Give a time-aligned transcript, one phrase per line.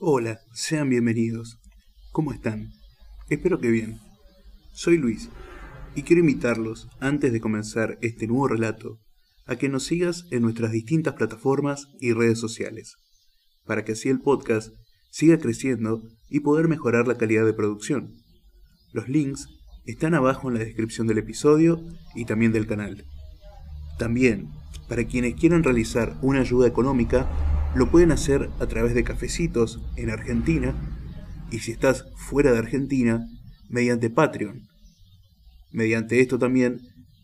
[0.00, 1.60] Hola, sean bienvenidos.
[2.10, 2.72] ¿Cómo están?
[3.28, 4.00] Espero que bien.
[4.72, 5.28] Soy Luis
[5.94, 8.98] y quiero invitarlos, antes de comenzar este nuevo relato,
[9.46, 12.96] a que nos sigas en nuestras distintas plataformas y redes sociales,
[13.66, 14.72] para que así el podcast
[15.10, 18.16] siga creciendo y poder mejorar la calidad de producción.
[18.92, 19.46] Los links
[19.86, 21.80] están abajo en la descripción del episodio
[22.16, 23.04] y también del canal.
[23.96, 24.50] También,
[24.88, 30.10] para quienes quieran realizar una ayuda económica, lo pueden hacer a través de cafecitos en
[30.10, 30.74] Argentina
[31.50, 33.26] y si estás fuera de Argentina,
[33.68, 34.68] mediante Patreon.
[35.72, 36.80] Mediante esto también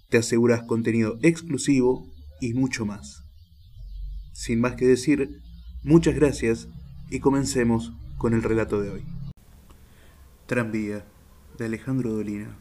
[0.09, 2.05] te aseguras contenido exclusivo
[2.41, 3.23] y mucho más.
[4.33, 5.41] Sin más que decir,
[5.85, 6.69] muchas gracias
[7.11, 9.05] y comencemos con el relato de hoy.
[10.47, 11.05] Tranvía,
[11.59, 12.57] de Alejandro Dolina.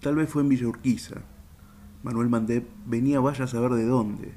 [0.00, 1.22] Tal vez fue en Villa Urquiza.
[2.02, 4.32] Manuel Mandep venía vaya a saber de dónde.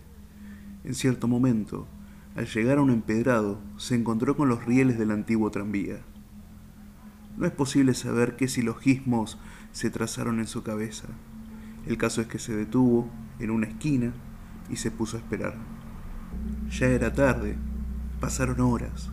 [0.84, 1.88] En cierto momento,
[2.38, 6.02] al llegar a un empedrado, se encontró con los rieles del antiguo tranvía.
[7.36, 9.40] No es posible saber qué silogismos
[9.72, 11.08] se trazaron en su cabeza.
[11.88, 14.14] El caso es que se detuvo en una esquina
[14.70, 15.56] y se puso a esperar.
[16.70, 17.56] Ya era tarde,
[18.20, 19.10] pasaron horas.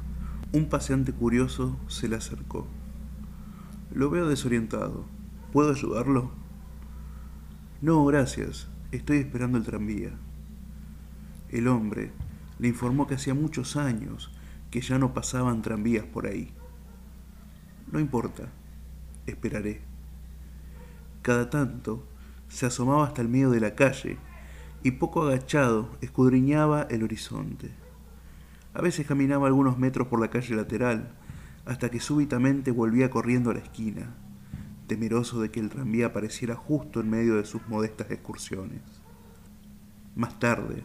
[0.52, 2.66] Un paseante curioso se le acercó.
[3.90, 5.06] Lo veo desorientado.
[5.50, 6.30] ¿Puedo ayudarlo?
[7.80, 8.68] No, gracias.
[8.92, 10.10] Estoy esperando el tranvía.
[11.48, 12.12] El hombre
[12.58, 14.30] le informó que hacía muchos años
[14.70, 16.52] que ya no pasaban tranvías por ahí.
[17.90, 18.48] No importa,
[19.26, 19.82] esperaré.
[21.22, 22.04] Cada tanto
[22.48, 24.18] se asomaba hasta el medio de la calle
[24.82, 27.70] y poco agachado escudriñaba el horizonte.
[28.74, 31.14] A veces caminaba algunos metros por la calle lateral
[31.64, 34.14] hasta que súbitamente volvía corriendo a la esquina,
[34.86, 38.82] temeroso de que el tranvía apareciera justo en medio de sus modestas excursiones.
[40.14, 40.84] Más tarde,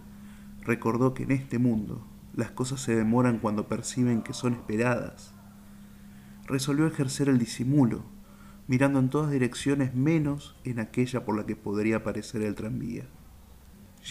[0.62, 5.34] recordó que en este mundo las cosas se demoran cuando perciben que son esperadas.
[6.46, 8.04] Resolvió ejercer el disimulo,
[8.68, 13.06] mirando en todas direcciones menos en aquella por la que podría aparecer el tranvía.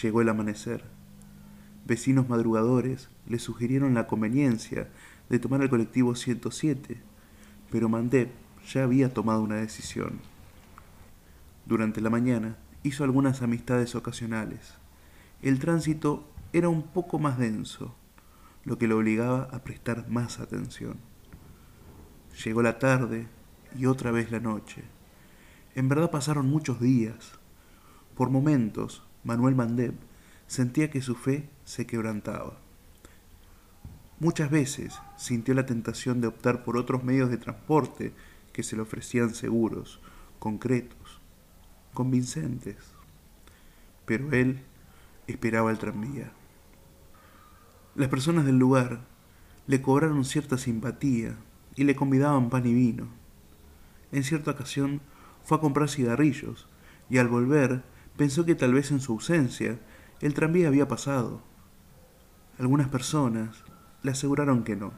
[0.01, 0.83] Llegó el amanecer.
[1.85, 4.89] Vecinos madrugadores le sugirieron la conveniencia
[5.29, 7.01] de tomar el colectivo 107,
[7.71, 8.31] pero Mandep
[8.71, 10.19] ya había tomado una decisión.
[11.65, 14.75] Durante la mañana hizo algunas amistades ocasionales.
[15.41, 17.95] El tránsito era un poco más denso,
[18.63, 20.97] lo que lo obligaba a prestar más atención.
[22.43, 23.27] Llegó la tarde
[23.77, 24.83] y otra vez la noche.
[25.75, 27.33] En verdad pasaron muchos días.
[28.15, 29.93] Por momentos, Manuel Mandeb
[30.47, 32.57] sentía que su fe se quebrantaba.
[34.19, 38.13] Muchas veces sintió la tentación de optar por otros medios de transporte
[38.51, 40.01] que se le ofrecían seguros,
[40.39, 41.21] concretos,
[41.93, 42.75] convincentes.
[44.05, 44.63] Pero él
[45.27, 46.33] esperaba el tranvía.
[47.99, 49.01] Las personas del lugar
[49.67, 51.35] le cobraron cierta simpatía
[51.75, 53.09] y le convidaban pan y vino.
[54.13, 55.01] En cierta ocasión
[55.43, 56.69] fue a comprar cigarrillos
[57.09, 57.83] y al volver
[58.15, 59.79] pensó que tal vez en su ausencia
[60.21, 61.41] el tranvía había pasado.
[62.57, 63.65] Algunas personas
[64.01, 64.93] le aseguraron que no,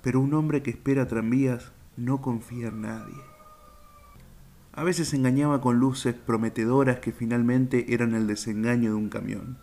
[0.00, 3.20] pero un hombre que espera tranvías no confía en nadie.
[4.72, 9.58] A veces engañaba con luces prometedoras que finalmente eran el desengaño de un camión.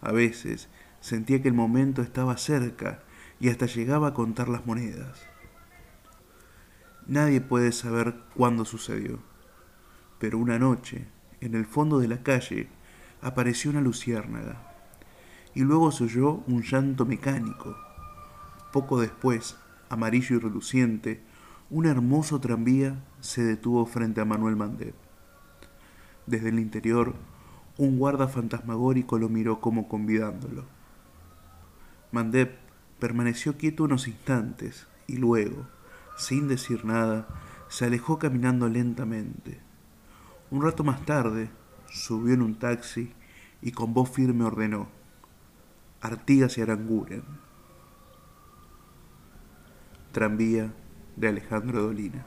[0.00, 0.70] A veces
[1.02, 3.02] sentía que el momento estaba cerca
[3.40, 5.20] y hasta llegaba a contar las monedas.
[7.06, 9.18] Nadie puede saber cuándo sucedió,
[10.20, 11.08] pero una noche,
[11.40, 12.68] en el fondo de la calle,
[13.20, 14.72] apareció una luciérnaga,
[15.54, 17.76] y luego se oyó un llanto mecánico.
[18.72, 19.56] Poco después,
[19.90, 21.20] amarillo y reluciente,
[21.68, 24.94] un hermoso tranvía se detuvo frente a Manuel Mandep.
[26.26, 27.14] Desde el interior,
[27.76, 30.81] un guarda fantasmagórico lo miró como convidándolo.
[32.12, 32.58] Mandep
[32.98, 35.66] permaneció quieto unos instantes y luego,
[36.16, 37.26] sin decir nada,
[37.68, 39.60] se alejó caminando lentamente.
[40.50, 41.50] Un rato más tarde,
[41.90, 43.12] subió en un taxi
[43.62, 44.88] y con voz firme ordenó,
[46.02, 47.22] Artigas y Aranguren.
[50.12, 50.74] Tranvía
[51.16, 52.26] de Alejandro Dolina.